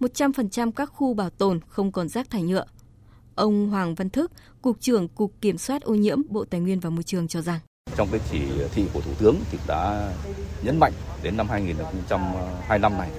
100% 0.00 0.72
các 0.72 0.86
khu 0.86 1.14
bảo 1.14 1.30
tồn 1.30 1.60
không 1.68 1.92
còn 1.92 2.08
rác 2.08 2.30
thải 2.30 2.42
nhựa. 2.42 2.64
Ông 3.34 3.68
Hoàng 3.68 3.94
Văn 3.94 4.10
Thức, 4.10 4.32
Cục 4.62 4.80
trưởng 4.80 5.08
Cục 5.08 5.32
Kiểm 5.40 5.58
soát 5.58 5.82
ô 5.82 5.94
nhiễm 5.94 6.18
Bộ 6.28 6.44
Tài 6.44 6.60
nguyên 6.60 6.80
và 6.80 6.90
Môi 6.90 7.02
trường 7.02 7.28
cho 7.28 7.40
rằng 7.40 7.60
trong 7.96 8.08
cái 8.12 8.20
chỉ 8.30 8.40
thị 8.74 8.84
của 8.94 9.00
Thủ 9.00 9.10
tướng 9.18 9.36
thì 9.50 9.58
đã 9.66 10.12
nhấn 10.62 10.78
mạnh 10.78 10.92
đến 11.22 11.36
năm 11.36 11.48
2025 11.48 12.98
này 12.98 13.10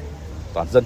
toàn 0.53 0.67
dân 0.71 0.83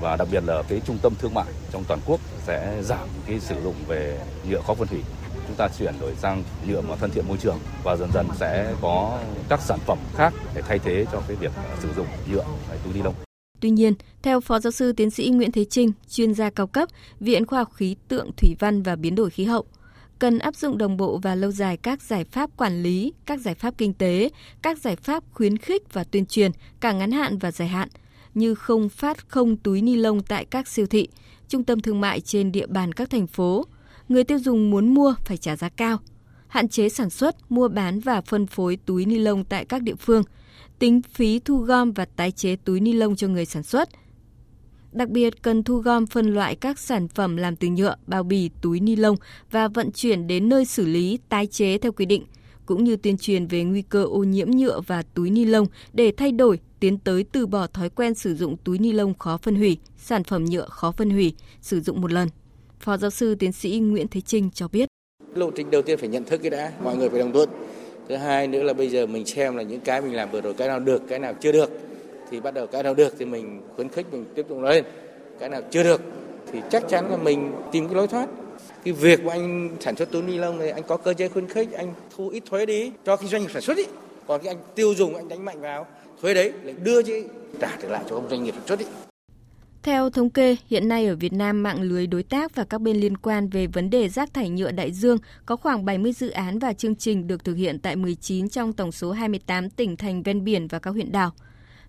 và 0.00 0.16
đặc 0.16 0.28
biệt 0.32 0.44
là 0.46 0.62
cái 0.68 0.80
trung 0.86 0.98
tâm 1.02 1.12
thương 1.18 1.34
mại 1.34 1.46
trong 1.72 1.84
toàn 1.88 2.00
quốc 2.06 2.20
sẽ 2.46 2.82
giảm 2.82 3.08
cái 3.26 3.40
sử 3.40 3.54
dụng 3.64 3.74
về 3.86 4.20
nhựa 4.48 4.60
khó 4.66 4.74
phân 4.74 4.88
hủy 4.88 5.00
chúng 5.46 5.56
ta 5.56 5.68
chuyển 5.78 5.94
đổi 6.00 6.14
sang 6.14 6.44
nhựa 6.66 6.80
mà 6.80 6.96
thân 6.96 7.10
thiện 7.10 7.28
môi 7.28 7.36
trường 7.36 7.58
và 7.84 7.96
dần 7.96 8.10
dần 8.14 8.26
sẽ 8.40 8.74
có 8.80 9.18
các 9.48 9.60
sản 9.60 9.78
phẩm 9.86 9.98
khác 10.16 10.34
để 10.54 10.62
thay 10.68 10.78
thế 10.78 11.06
cho 11.12 11.22
cái 11.28 11.36
việc 11.36 11.52
sử 11.80 11.88
dụng 11.96 12.06
nhựa 12.30 12.44
túi 12.84 12.94
ni 12.94 13.02
lông. 13.02 13.14
Tuy 13.60 13.70
nhiên, 13.70 13.94
theo 14.22 14.40
Phó 14.40 14.58
Giáo 14.58 14.70
sư 14.70 14.92
Tiến 14.92 15.10
sĩ 15.10 15.28
Nguyễn 15.28 15.52
Thế 15.52 15.64
Trinh, 15.64 15.92
chuyên 16.08 16.34
gia 16.34 16.50
cao 16.50 16.66
cấp, 16.66 16.88
Viện 17.20 17.46
Khoa 17.46 17.58
học 17.58 17.72
Khí 17.74 17.96
tượng 18.08 18.30
Thủy 18.36 18.56
văn 18.58 18.82
và 18.82 18.96
Biến 18.96 19.14
đổi 19.14 19.30
Khí 19.30 19.44
hậu, 19.44 19.64
cần 20.18 20.38
áp 20.38 20.54
dụng 20.56 20.78
đồng 20.78 20.96
bộ 20.96 21.18
và 21.22 21.34
lâu 21.34 21.50
dài 21.50 21.76
các 21.76 22.02
giải 22.02 22.24
pháp 22.24 22.50
quản 22.56 22.82
lý, 22.82 23.12
các 23.26 23.40
giải 23.40 23.54
pháp 23.54 23.74
kinh 23.78 23.94
tế, 23.94 24.28
các 24.62 24.78
giải 24.78 24.96
pháp 24.96 25.24
khuyến 25.32 25.58
khích 25.58 25.92
và 25.92 26.04
tuyên 26.04 26.26
truyền 26.26 26.50
cả 26.80 26.92
ngắn 26.92 27.12
hạn 27.12 27.38
và 27.38 27.50
dài 27.50 27.68
hạn, 27.68 27.88
như 28.34 28.54
không 28.54 28.88
phát 28.88 29.28
không 29.28 29.56
túi 29.56 29.82
ni 29.82 29.96
lông 29.96 30.22
tại 30.22 30.44
các 30.44 30.68
siêu 30.68 30.86
thị, 30.86 31.08
trung 31.48 31.64
tâm 31.64 31.80
thương 31.80 32.00
mại 32.00 32.20
trên 32.20 32.52
địa 32.52 32.66
bàn 32.66 32.92
các 32.92 33.10
thành 33.10 33.26
phố. 33.26 33.64
Người 34.08 34.24
tiêu 34.24 34.38
dùng 34.38 34.70
muốn 34.70 34.94
mua 34.94 35.14
phải 35.24 35.36
trả 35.36 35.56
giá 35.56 35.68
cao. 35.68 35.98
Hạn 36.48 36.68
chế 36.68 36.88
sản 36.88 37.10
xuất, 37.10 37.52
mua 37.52 37.68
bán 37.68 38.00
và 38.00 38.20
phân 38.20 38.46
phối 38.46 38.78
túi 38.86 39.04
ni 39.04 39.18
lông 39.18 39.44
tại 39.44 39.64
các 39.64 39.82
địa 39.82 39.94
phương– 39.94 40.22
tính 40.82 41.00
phí 41.12 41.38
thu 41.38 41.56
gom 41.56 41.92
và 41.92 42.04
tái 42.04 42.30
chế 42.30 42.56
túi 42.56 42.80
ni 42.80 42.92
lông 42.92 43.16
cho 43.16 43.28
người 43.28 43.44
sản 43.44 43.62
xuất. 43.62 43.88
Đặc 44.92 45.08
biệt 45.08 45.42
cần 45.42 45.62
thu 45.62 45.76
gom 45.76 46.06
phân 46.06 46.34
loại 46.34 46.56
các 46.56 46.78
sản 46.78 47.08
phẩm 47.08 47.36
làm 47.36 47.56
từ 47.56 47.68
nhựa, 47.68 47.96
bao 48.06 48.22
bì, 48.22 48.50
túi 48.62 48.80
ni 48.80 48.96
lông 48.96 49.16
và 49.50 49.68
vận 49.68 49.92
chuyển 49.92 50.26
đến 50.26 50.48
nơi 50.48 50.64
xử 50.64 50.86
lý 50.86 51.18
tái 51.28 51.46
chế 51.46 51.78
theo 51.78 51.92
quy 51.92 52.06
định, 52.06 52.24
cũng 52.66 52.84
như 52.84 52.96
tuyên 52.96 53.18
truyền 53.18 53.46
về 53.46 53.64
nguy 53.64 53.82
cơ 53.82 54.04
ô 54.04 54.24
nhiễm 54.24 54.50
nhựa 54.50 54.80
và 54.80 55.02
túi 55.14 55.30
ni 55.30 55.44
lông 55.44 55.66
để 55.92 56.12
thay 56.16 56.32
đổi, 56.32 56.58
tiến 56.82 56.98
tới 56.98 57.24
từ 57.32 57.46
bỏ 57.46 57.66
thói 57.66 57.88
quen 57.88 58.14
sử 58.14 58.34
dụng 58.34 58.56
túi 58.64 58.78
ni 58.78 58.92
lông 58.92 59.14
khó 59.18 59.36
phân 59.42 59.56
hủy, 59.56 59.78
sản 59.96 60.24
phẩm 60.24 60.44
nhựa 60.44 60.66
khó 60.68 60.92
phân 60.92 61.10
hủy, 61.10 61.34
sử 61.60 61.80
dụng 61.80 62.00
một 62.00 62.12
lần. 62.12 62.28
Phó 62.80 62.96
giáo 62.96 63.10
sư 63.10 63.34
tiến 63.34 63.52
sĩ 63.52 63.78
Nguyễn 63.78 64.08
Thế 64.08 64.20
Trinh 64.20 64.50
cho 64.54 64.68
biết. 64.68 64.88
Lộ 65.34 65.50
trình 65.50 65.70
đầu 65.70 65.82
tiên 65.82 65.98
phải 65.98 66.08
nhận 66.08 66.24
thức 66.24 66.40
cái 66.42 66.50
đã, 66.50 66.72
mọi 66.84 66.96
người 66.96 67.08
phải 67.08 67.18
đồng 67.18 67.32
thuận. 67.32 67.48
Thứ 68.08 68.16
hai 68.16 68.46
nữa 68.46 68.62
là 68.62 68.72
bây 68.72 68.88
giờ 68.88 69.06
mình 69.06 69.26
xem 69.26 69.56
là 69.56 69.62
những 69.62 69.80
cái 69.80 70.02
mình 70.02 70.14
làm 70.14 70.30
vừa 70.30 70.40
rồi 70.40 70.54
cái 70.54 70.68
nào 70.68 70.80
được 70.80 71.02
cái 71.08 71.18
nào 71.18 71.34
chưa 71.40 71.52
được. 71.52 71.70
Thì 72.30 72.40
bắt 72.40 72.54
đầu 72.54 72.66
cái 72.66 72.82
nào 72.82 72.94
được 72.94 73.14
thì 73.18 73.24
mình 73.24 73.62
khuyến 73.76 73.88
khích 73.88 74.06
mình 74.12 74.24
tiếp 74.34 74.46
tục 74.48 74.60
lên. 74.60 74.84
Cái 75.40 75.48
nào 75.48 75.62
chưa 75.70 75.82
được 75.82 76.00
thì 76.52 76.60
chắc 76.70 76.88
chắn 76.88 77.10
là 77.10 77.16
mình 77.16 77.52
tìm 77.72 77.86
cái 77.86 77.94
lối 77.94 78.08
thoát. 78.08 78.28
Cái 78.84 78.94
việc 78.94 79.24
mà 79.24 79.32
anh 79.32 79.76
sản 79.80 79.96
xuất 79.96 80.10
túi 80.10 80.22
ni 80.22 80.38
lông 80.38 80.58
này 80.58 80.70
anh 80.70 80.82
có 80.82 80.96
cơ 80.96 81.14
chế 81.14 81.28
khuyến 81.28 81.48
khích 81.48 81.72
anh 81.72 81.94
thu 82.16 82.28
ít 82.28 82.42
thuế 82.50 82.66
đi 82.66 82.92
cho 83.04 83.16
cái 83.16 83.28
doanh 83.28 83.42
nghiệp 83.42 83.50
sản 83.52 83.62
xuất 83.62 83.76
ý 83.76 83.84
còn 84.26 84.40
cái 84.42 84.54
anh 84.54 84.62
tiêu 84.74 84.94
dùng 84.94 85.16
anh 85.16 85.28
đánh 85.28 85.44
mạnh 85.44 85.60
vào 85.60 85.86
thuế 86.22 86.34
đấy 86.34 86.52
lại 86.62 86.74
đưa 86.82 87.02
chứ 87.02 87.28
trả 87.60 87.76
trở 87.82 87.88
lại 87.88 88.04
cho 88.10 88.16
ông 88.16 88.28
doanh 88.30 88.44
nghiệp 88.44 88.54
sản 88.54 88.66
xuất 88.66 88.78
ý 88.78 88.86
theo 89.82 90.10
thống 90.10 90.30
kê, 90.30 90.56
hiện 90.68 90.88
nay 90.88 91.06
ở 91.06 91.16
Việt 91.16 91.32
Nam 91.32 91.62
mạng 91.62 91.82
lưới 91.82 92.06
đối 92.06 92.22
tác 92.22 92.54
và 92.54 92.64
các 92.64 92.80
bên 92.80 92.96
liên 92.96 93.16
quan 93.16 93.48
về 93.48 93.66
vấn 93.66 93.90
đề 93.90 94.08
rác 94.08 94.34
thải 94.34 94.50
nhựa 94.50 94.72
đại 94.72 94.92
dương 94.92 95.18
có 95.46 95.56
khoảng 95.56 95.84
70 95.84 96.12
dự 96.12 96.30
án 96.30 96.58
và 96.58 96.72
chương 96.72 96.94
trình 96.94 97.26
được 97.26 97.44
thực 97.44 97.54
hiện 97.54 97.78
tại 97.78 97.96
19 97.96 98.48
trong 98.48 98.72
tổng 98.72 98.92
số 98.92 99.12
28 99.12 99.70
tỉnh 99.70 99.96
thành 99.96 100.22
ven 100.22 100.44
biển 100.44 100.66
và 100.66 100.78
các 100.78 100.90
huyện 100.90 101.12
đảo. 101.12 101.30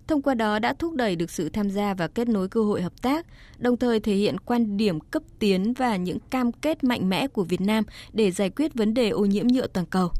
thông 0.06 0.22
qua 0.22 0.34
đó 0.34 0.58
đã 0.58 0.74
thúc 0.78 0.94
đẩy 0.94 1.16
được 1.16 1.30
sự 1.30 1.48
tham 1.48 1.70
gia 1.70 1.94
và 1.94 2.08
kết 2.08 2.28
nối 2.28 2.48
cơ 2.48 2.62
hội 2.62 2.82
hợp 2.82 3.02
tác, 3.02 3.26
đồng 3.58 3.76
thời 3.76 4.00
thể 4.00 4.14
hiện 4.14 4.40
quan 4.40 4.76
điểm 4.76 5.00
cấp 5.00 5.22
tiến 5.38 5.72
và 5.72 5.96
những 5.96 6.18
cam 6.30 6.52
kết 6.52 6.84
mạnh 6.84 7.08
mẽ 7.08 7.28
của 7.28 7.44
Việt 7.44 7.60
Nam 7.60 7.84
để 8.12 8.30
giải 8.30 8.50
quyết 8.50 8.74
vấn 8.74 8.94
đề 8.94 9.08
ô 9.08 9.24
nhiễm 9.24 9.46
nhựa 9.46 9.66
toàn 9.66 9.86
cầu. 9.86 10.10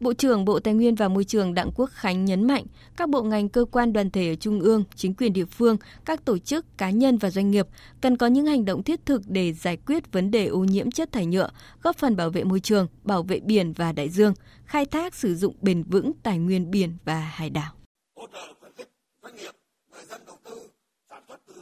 Bộ 0.00 0.12
trưởng 0.12 0.44
Bộ 0.44 0.60
Tài 0.60 0.74
nguyên 0.74 0.94
và 0.94 1.08
Môi 1.08 1.24
trường 1.24 1.54
Đặng 1.54 1.70
Quốc 1.74 1.90
Khánh 1.92 2.24
nhấn 2.24 2.46
mạnh, 2.46 2.64
các 2.96 3.08
bộ 3.08 3.22
ngành 3.22 3.48
cơ 3.48 3.64
quan 3.64 3.92
đoàn 3.92 4.10
thể 4.10 4.28
ở 4.28 4.34
trung 4.34 4.60
ương, 4.60 4.84
chính 4.94 5.14
quyền 5.14 5.32
địa 5.32 5.44
phương, 5.44 5.76
các 6.04 6.24
tổ 6.24 6.38
chức, 6.38 6.78
cá 6.78 6.90
nhân 6.90 7.18
và 7.18 7.30
doanh 7.30 7.50
nghiệp 7.50 7.66
cần 8.00 8.16
có 8.16 8.26
những 8.26 8.46
hành 8.46 8.64
động 8.64 8.82
thiết 8.82 9.06
thực 9.06 9.22
để 9.26 9.52
giải 9.52 9.76
quyết 9.76 10.12
vấn 10.12 10.30
đề 10.30 10.46
ô 10.46 10.58
nhiễm 10.58 10.90
chất 10.90 11.12
thải 11.12 11.26
nhựa, 11.26 11.50
góp 11.82 11.96
phần 11.96 12.16
bảo 12.16 12.30
vệ 12.30 12.44
môi 12.44 12.60
trường, 12.60 12.86
bảo 13.02 13.22
vệ 13.22 13.40
biển 13.40 13.72
và 13.72 13.92
đại 13.92 14.08
dương, 14.08 14.34
khai 14.64 14.86
thác 14.86 15.14
sử 15.14 15.34
dụng 15.34 15.54
bền 15.62 15.82
vững 15.82 16.12
tài 16.22 16.38
nguyên 16.38 16.70
biển 16.70 16.96
và 17.04 17.20
hải 17.20 17.50
đảo. 17.50 17.72
Hỗ 18.16 18.26
trợ 18.32 18.54
khuyến 18.60 18.72
khích 18.76 18.88
doanh 19.22 19.36
nghiệp, 19.36 19.52
người 19.92 20.02
dân 20.10 20.20
đầu 20.26 20.36
tư 20.44 20.60
sản 21.10 21.22
xuất 21.28 21.40
từ 21.46 21.54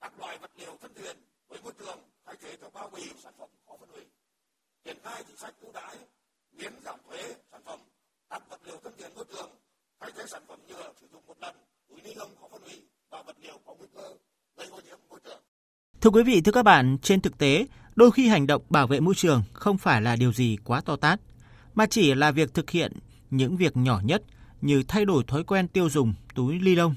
các 0.00 0.12
loại 0.20 0.38
vật 0.40 0.50
liệu 0.58 0.70
thân 0.82 0.90
thiện 0.94 1.16
với 1.48 1.58
môi 1.64 1.72
trường 1.78 1.98
thay 2.26 2.34
thế 2.42 2.56
cho 2.60 2.68
bao 2.74 2.90
bì 2.96 3.02
sản 3.22 3.32
phẩm 3.38 3.48
khó 3.66 3.76
phân 3.80 3.88
hủy. 3.92 4.02
Triển 4.84 4.96
khai 5.02 5.22
chính 5.28 5.36
sách 5.36 5.54
ưu 5.62 5.72
đãi 5.72 5.96
miễn 6.58 6.72
giảm 6.84 6.98
thuế 7.08 7.34
sản 7.52 7.60
phẩm 7.66 7.78
áp 8.28 8.42
vật 8.50 8.60
liệu 8.66 8.76
thân 8.84 8.92
thiện 8.98 9.10
môi 9.14 9.24
trường 9.32 9.50
thay 10.00 10.10
thế 10.16 10.24
sản 10.26 10.42
phẩm 10.48 10.58
nhựa 10.68 10.92
sử 11.00 11.06
dụng 11.12 11.22
một 11.26 11.34
lần 11.40 11.54
túi 11.88 12.00
ni 12.02 12.14
lông 12.14 12.30
có 12.40 12.48
phân 12.52 12.62
hủy 12.62 12.82
và 13.10 13.22
vật 13.26 13.36
liệu 13.42 13.58
có 13.66 13.74
nguy 13.78 13.86
cơ 13.94 14.08
gây 14.56 14.68
ô 14.68 14.80
nhiễm 14.86 14.98
môi 15.10 15.20
trường 15.24 15.40
Thưa 16.00 16.10
quý 16.10 16.22
vị, 16.22 16.40
thưa 16.40 16.52
các 16.52 16.62
bạn, 16.62 16.98
trên 17.02 17.20
thực 17.20 17.38
tế, 17.38 17.66
đôi 17.96 18.10
khi 18.10 18.28
hành 18.28 18.46
động 18.46 18.62
bảo 18.68 18.86
vệ 18.86 19.00
môi 19.00 19.14
trường 19.14 19.42
không 19.52 19.78
phải 19.78 20.02
là 20.02 20.16
điều 20.16 20.32
gì 20.32 20.56
quá 20.64 20.80
to 20.80 20.96
tát, 20.96 21.20
mà 21.74 21.86
chỉ 21.86 22.14
là 22.14 22.30
việc 22.30 22.54
thực 22.54 22.70
hiện 22.70 22.92
những 23.30 23.56
việc 23.56 23.76
nhỏ 23.76 24.00
nhất 24.04 24.22
như 24.60 24.82
thay 24.88 25.04
đổi 25.04 25.24
thói 25.26 25.44
quen 25.44 25.68
tiêu 25.68 25.90
dùng 25.90 26.14
túi 26.34 26.60
ly 26.60 26.74
lông, 26.74 26.94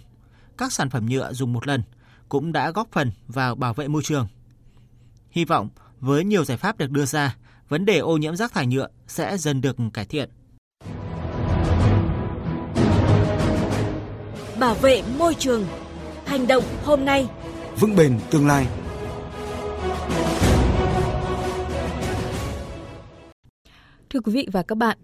các 0.58 0.74
sản 0.74 0.90
phẩm 0.90 1.06
nhựa 1.06 1.34
dùng 1.34 1.54
một 1.54 1.68
lần 1.68 1.84
cũng 2.30 2.52
đã 2.52 2.72
góp 2.72 2.88
phần 2.92 3.12
vào 3.28 3.56
bảo 3.56 3.74
vệ 3.74 3.88
môi 3.88 4.04
trường. 4.04 4.28
Hy 5.30 5.46
vọng 5.46 5.70
với 6.00 6.24
nhiều 6.24 6.46
giải 6.46 6.58
pháp 6.58 6.78
được 6.78 6.92
đưa 6.92 7.06
ra, 7.06 7.36
vấn 7.70 7.86
đề 7.86 7.98
ô 7.98 8.18
nhiễm 8.18 8.36
rác 8.36 8.54
thải 8.54 8.68
nhựa 8.68 8.88
sẽ 9.08 9.38
dần 9.38 9.62
được 9.62 9.76
cải 9.94 10.06
thiện. 10.06 10.30
Bảo 14.60 14.76
vệ 14.76 15.04
môi 15.18 15.36
trường. 15.36 15.66
Hành 16.26 16.48
động 16.48 16.64
hôm 16.84 17.06
nay. 17.06 17.30
Vững 17.80 17.96
bền 17.96 18.20
tương 18.32 18.48
lai. 18.48 18.68
Thưa 24.10 24.20
quý 24.20 24.32
vị 24.32 24.48
và 24.52 24.64
các 24.64 24.78
bạn, 24.78 24.98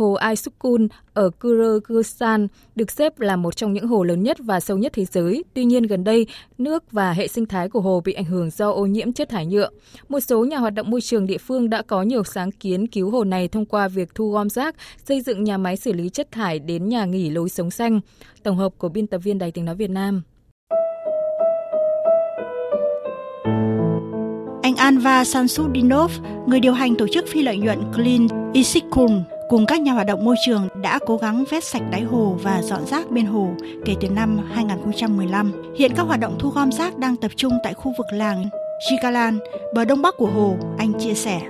Hồ 0.00 0.12
Aisukun 0.12 0.88
ở 1.14 1.30
Kyrgyzstan 1.40 2.48
được 2.74 2.90
xếp 2.90 3.20
là 3.20 3.36
một 3.36 3.56
trong 3.56 3.72
những 3.72 3.86
hồ 3.86 4.02
lớn 4.02 4.22
nhất 4.22 4.36
và 4.40 4.60
sâu 4.60 4.78
nhất 4.78 4.92
thế 4.94 5.04
giới. 5.04 5.44
Tuy 5.54 5.64
nhiên 5.64 5.82
gần 5.82 6.04
đây, 6.04 6.26
nước 6.58 6.92
và 6.92 7.12
hệ 7.12 7.28
sinh 7.28 7.46
thái 7.46 7.68
của 7.68 7.80
hồ 7.80 8.02
bị 8.04 8.12
ảnh 8.12 8.24
hưởng 8.24 8.50
do 8.50 8.70
ô 8.70 8.86
nhiễm 8.86 9.12
chất 9.12 9.28
thải 9.28 9.46
nhựa. 9.46 9.68
Một 10.08 10.20
số 10.20 10.44
nhà 10.44 10.58
hoạt 10.58 10.74
động 10.74 10.90
môi 10.90 11.00
trường 11.00 11.26
địa 11.26 11.38
phương 11.38 11.70
đã 11.70 11.82
có 11.82 12.02
nhiều 12.02 12.24
sáng 12.24 12.50
kiến 12.52 12.86
cứu 12.86 13.10
hồ 13.10 13.24
này 13.24 13.48
thông 13.48 13.66
qua 13.66 13.88
việc 13.88 14.14
thu 14.14 14.30
gom 14.30 14.50
rác, 14.50 14.76
xây 15.04 15.20
dựng 15.20 15.44
nhà 15.44 15.58
máy 15.58 15.76
xử 15.76 15.92
lý 15.92 16.08
chất 16.08 16.32
thải 16.32 16.58
đến 16.58 16.88
nhà 16.88 17.04
nghỉ 17.04 17.30
lối 17.30 17.48
sống 17.48 17.70
xanh. 17.70 18.00
Tổng 18.42 18.56
hợp 18.56 18.72
của 18.78 18.88
biên 18.88 19.06
tập 19.06 19.18
viên 19.18 19.38
Đài 19.38 19.50
tiếng 19.50 19.64
nói 19.64 19.74
Việt 19.74 19.90
Nam. 19.90 20.22
Anh 24.62 24.76
Anva 24.76 25.24
Sansudinov, 25.24 26.12
người 26.46 26.60
điều 26.60 26.72
hành 26.72 26.94
tổ 26.94 27.06
chức 27.08 27.26
phi 27.28 27.42
lợi 27.42 27.56
nhuận 27.56 27.78
Clean 27.94 28.52
Isikun, 28.52 29.22
cùng 29.50 29.66
các 29.66 29.80
nhà 29.80 29.92
hoạt 29.92 30.06
động 30.06 30.24
môi 30.24 30.36
trường 30.46 30.68
đã 30.82 30.98
cố 31.06 31.16
gắng 31.16 31.44
vét 31.50 31.64
sạch 31.64 31.82
đáy 31.90 32.02
hồ 32.02 32.38
và 32.42 32.62
dọn 32.62 32.86
rác 32.86 33.10
bên 33.10 33.26
hồ 33.26 33.54
kể 33.84 33.94
từ 34.00 34.08
năm 34.08 34.38
2015. 34.54 35.52
Hiện 35.78 35.92
các 35.96 36.02
hoạt 36.02 36.20
động 36.20 36.38
thu 36.40 36.50
gom 36.50 36.72
rác 36.72 36.98
đang 36.98 37.16
tập 37.16 37.30
trung 37.36 37.52
tại 37.64 37.74
khu 37.74 37.94
vực 37.98 38.06
làng 38.12 38.48
Jigalan, 38.90 39.38
bờ 39.74 39.84
đông 39.84 40.02
bắc 40.02 40.14
của 40.16 40.26
hồ, 40.26 40.56
anh 40.78 40.92
chia 41.00 41.14
sẻ. 41.14 41.40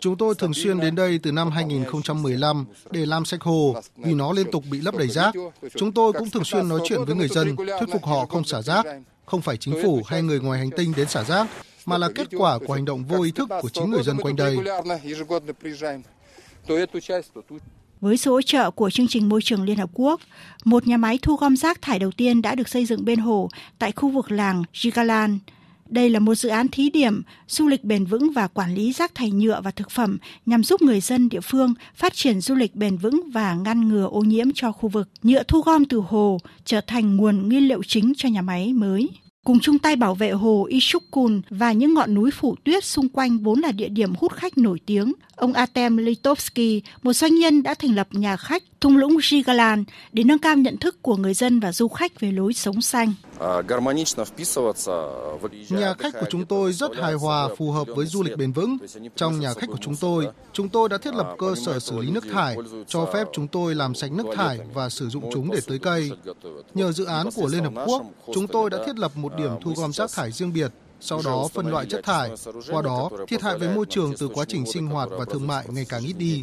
Chúng 0.00 0.16
tôi 0.16 0.34
thường 0.34 0.54
xuyên 0.54 0.80
đến 0.80 0.94
đây 0.94 1.20
từ 1.22 1.32
năm 1.32 1.50
2015 1.50 2.66
để 2.90 3.06
làm 3.06 3.24
sạch 3.24 3.42
hồ 3.42 3.74
vì 3.96 4.14
nó 4.14 4.32
liên 4.32 4.50
tục 4.50 4.64
bị 4.70 4.80
lấp 4.80 4.96
đầy 4.96 5.08
rác. 5.08 5.34
Chúng 5.76 5.92
tôi 5.92 6.12
cũng 6.12 6.30
thường 6.30 6.44
xuyên 6.44 6.68
nói 6.68 6.80
chuyện 6.84 7.04
với 7.04 7.14
người 7.14 7.28
dân, 7.28 7.56
thuyết 7.56 7.92
phục 7.92 8.04
họ 8.04 8.26
không 8.26 8.44
xả 8.44 8.62
rác. 8.62 8.86
Không 9.26 9.40
phải 9.40 9.56
chính 9.56 9.82
phủ 9.82 10.02
hay 10.06 10.22
người 10.22 10.40
ngoài 10.40 10.58
hành 10.58 10.70
tinh 10.70 10.92
đến 10.96 11.08
xả 11.08 11.24
rác, 11.24 11.46
mà 11.86 11.98
là 11.98 12.08
kết 12.14 12.28
quả 12.36 12.58
của 12.66 12.74
hành 12.74 12.84
động 12.84 13.04
vô 13.04 13.22
ý 13.22 13.30
thức 13.30 13.48
của 13.62 13.68
chính 13.68 13.90
người 13.90 14.02
dân 14.02 14.16
quanh 14.16 14.36
đây. 14.36 14.56
Với 18.00 18.16
sự 18.16 18.30
hỗ 18.30 18.42
trợ 18.42 18.70
của 18.70 18.90
chương 18.90 19.08
trình 19.08 19.28
môi 19.28 19.42
trường 19.42 19.64
Liên 19.64 19.76
Hợp 19.76 19.90
Quốc, 19.94 20.20
một 20.64 20.86
nhà 20.86 20.96
máy 20.96 21.18
thu 21.22 21.36
gom 21.36 21.56
rác 21.56 21.82
thải 21.82 21.98
đầu 21.98 22.10
tiên 22.10 22.42
đã 22.42 22.54
được 22.54 22.68
xây 22.68 22.86
dựng 22.86 23.04
bên 23.04 23.18
hồ 23.18 23.48
tại 23.78 23.92
khu 23.92 24.08
vực 24.08 24.30
làng 24.30 24.62
Jigalan. 24.74 25.38
Đây 25.88 26.10
là 26.10 26.18
một 26.18 26.34
dự 26.34 26.48
án 26.48 26.68
thí 26.68 26.90
điểm 26.90 27.22
du 27.48 27.68
lịch 27.68 27.84
bền 27.84 28.04
vững 28.04 28.32
và 28.32 28.48
quản 28.48 28.74
lý 28.74 28.92
rác 28.92 29.14
thải 29.14 29.30
nhựa 29.30 29.60
và 29.60 29.70
thực 29.70 29.90
phẩm 29.90 30.18
nhằm 30.46 30.64
giúp 30.64 30.82
người 30.82 31.00
dân 31.00 31.28
địa 31.28 31.40
phương 31.40 31.74
phát 31.94 32.14
triển 32.14 32.40
du 32.40 32.54
lịch 32.54 32.74
bền 32.74 32.96
vững 32.96 33.30
và 33.30 33.54
ngăn 33.54 33.88
ngừa 33.88 34.06
ô 34.06 34.20
nhiễm 34.20 34.46
cho 34.54 34.72
khu 34.72 34.88
vực. 34.88 35.08
Nhựa 35.22 35.42
thu 35.42 35.60
gom 35.60 35.84
từ 35.84 35.98
hồ 36.08 36.38
trở 36.64 36.80
thành 36.86 37.16
nguồn 37.16 37.48
nguyên 37.48 37.68
liệu 37.68 37.82
chính 37.82 38.12
cho 38.16 38.28
nhà 38.28 38.42
máy 38.42 38.72
mới 38.72 39.10
cùng 39.46 39.60
chung 39.60 39.78
tay 39.78 39.96
bảo 39.96 40.14
vệ 40.14 40.30
hồ 40.30 40.66
Ishukun 40.70 41.40
và 41.50 41.72
những 41.72 41.94
ngọn 41.94 42.14
núi 42.14 42.30
phủ 42.30 42.56
tuyết 42.64 42.84
xung 42.84 43.08
quanh 43.08 43.38
vốn 43.38 43.60
là 43.60 43.72
địa 43.72 43.88
điểm 43.88 44.12
hút 44.18 44.32
khách 44.32 44.58
nổi 44.58 44.78
tiếng. 44.86 45.12
Ông 45.36 45.52
Artem 45.52 45.96
Litovsky, 45.96 46.82
một 47.02 47.12
doanh 47.12 47.34
nhân 47.34 47.62
đã 47.62 47.74
thành 47.74 47.94
lập 47.94 48.08
nhà 48.10 48.36
khách 48.36 48.62
thung 48.80 48.96
lũng 48.96 49.16
Jigalan 49.16 49.84
để 50.12 50.24
nâng 50.24 50.38
cao 50.38 50.56
nhận 50.56 50.76
thức 50.76 51.02
của 51.02 51.16
người 51.16 51.34
dân 51.34 51.60
và 51.60 51.72
du 51.72 51.88
khách 51.88 52.20
về 52.20 52.32
lối 52.32 52.52
sống 52.52 52.80
xanh. 52.80 53.12
Nhà 55.70 55.94
khách 55.98 56.14
của 56.20 56.26
chúng 56.30 56.46
tôi 56.46 56.72
rất 56.72 56.90
hài 56.96 57.14
hòa, 57.14 57.48
phù 57.58 57.70
hợp 57.70 57.86
với 57.96 58.06
du 58.06 58.22
lịch 58.22 58.36
bền 58.38 58.52
vững. 58.52 58.76
Trong 59.16 59.40
nhà 59.40 59.54
khách 59.54 59.66
của 59.68 59.78
chúng 59.80 59.96
tôi, 59.96 60.28
chúng 60.52 60.68
tôi 60.68 60.88
đã 60.88 60.98
thiết 60.98 61.14
lập 61.14 61.34
cơ 61.38 61.54
sở 61.66 61.78
xử 61.78 61.98
lý 61.98 62.10
nước 62.10 62.24
thải, 62.32 62.56
cho 62.86 63.06
phép 63.12 63.26
chúng 63.32 63.48
tôi 63.48 63.74
làm 63.74 63.94
sạch 63.94 64.12
nước 64.12 64.26
thải 64.36 64.58
và 64.74 64.88
sử 64.88 65.08
dụng 65.08 65.30
chúng 65.32 65.50
để 65.52 65.60
tưới 65.66 65.78
cây. 65.78 66.10
Nhờ 66.74 66.92
dự 66.92 67.04
án 67.04 67.28
của 67.34 67.46
Liên 67.46 67.64
Hợp 67.64 67.84
Quốc, 67.86 68.02
chúng 68.34 68.46
tôi 68.46 68.70
đã 68.70 68.78
thiết 68.86 68.98
lập 68.98 69.12
một 69.14 69.32
điểm 69.36 69.50
thu 69.62 69.72
gom 69.76 69.92
rác 69.92 70.10
thải 70.12 70.32
riêng 70.32 70.52
biệt 70.52 70.72
sau 71.00 71.20
đó 71.24 71.48
phân 71.52 71.66
loại 71.66 71.86
chất 71.86 72.04
thải. 72.04 72.30
Qua 72.70 72.82
đó, 72.82 73.10
thiệt 73.28 73.42
hại 73.42 73.58
với 73.58 73.74
môi 73.74 73.86
trường 73.86 74.14
từ 74.18 74.28
quá 74.28 74.44
trình 74.48 74.66
sinh 74.66 74.86
hoạt 74.86 75.08
và 75.10 75.24
thương 75.24 75.46
mại 75.46 75.64
ngày 75.68 75.86
càng 75.88 76.04
ít 76.04 76.14
đi. 76.18 76.42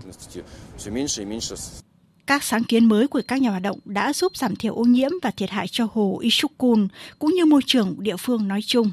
Các 2.25 2.43
sáng 2.43 2.63
kiến 2.63 2.85
mới 2.85 3.07
của 3.07 3.21
các 3.27 3.41
nhà 3.41 3.49
hoạt 3.49 3.61
động 3.61 3.79
đã 3.85 4.13
giúp 4.13 4.37
giảm 4.37 4.55
thiểu 4.55 4.75
ô 4.75 4.83
nhiễm 4.83 5.11
và 5.21 5.31
thiệt 5.31 5.49
hại 5.49 5.67
cho 5.67 5.87
hồ 5.93 6.19
Ishukun 6.21 6.87
cũng 7.19 7.31
như 7.31 7.45
môi 7.45 7.61
trường 7.65 7.95
địa 7.99 8.17
phương 8.17 8.47
nói 8.47 8.61
chung. 8.65 8.91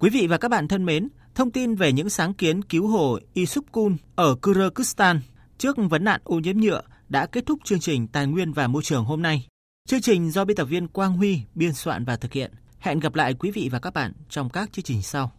Quý 0.00 0.10
vị 0.10 0.26
và 0.26 0.38
các 0.38 0.48
bạn 0.48 0.68
thân 0.68 0.84
mến, 0.84 1.08
thông 1.34 1.50
tin 1.50 1.74
về 1.74 1.92
những 1.92 2.10
sáng 2.10 2.34
kiến 2.34 2.62
cứu 2.62 2.86
hồ 2.86 3.18
Isukun 3.34 3.96
ở 4.16 4.36
Kyrgyzstan 4.42 5.18
trước 5.58 5.76
vấn 5.90 6.04
nạn 6.04 6.20
ô 6.24 6.38
nhiễm 6.38 6.60
nhựa 6.60 6.82
đã 7.08 7.26
kết 7.26 7.46
thúc 7.46 7.58
chương 7.64 7.80
trình 7.80 8.06
Tài 8.06 8.26
nguyên 8.26 8.52
và 8.52 8.66
Môi 8.66 8.82
trường 8.82 9.04
hôm 9.04 9.22
nay. 9.22 9.46
Chương 9.88 10.00
trình 10.00 10.30
do 10.30 10.44
biên 10.44 10.56
tập 10.56 10.64
viên 10.64 10.88
Quang 10.88 11.16
Huy 11.16 11.40
biên 11.54 11.74
soạn 11.74 12.04
và 12.04 12.16
thực 12.16 12.32
hiện. 12.32 12.52
Hẹn 12.78 13.00
gặp 13.00 13.14
lại 13.14 13.34
quý 13.34 13.50
vị 13.50 13.68
và 13.72 13.78
các 13.78 13.94
bạn 13.94 14.12
trong 14.28 14.50
các 14.50 14.72
chương 14.72 14.84
trình 14.84 15.02
sau. 15.02 15.32